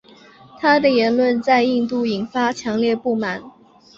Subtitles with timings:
[0.57, 3.43] 他的言论在印度引发强烈不满。